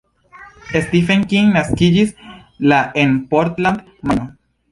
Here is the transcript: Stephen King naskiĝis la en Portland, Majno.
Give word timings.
Stephen 0.85 1.25
King 1.33 1.51
naskiĝis 1.57 2.15
la 2.71 2.81
en 3.03 3.15
Portland, 3.35 3.85
Majno. 4.13 4.27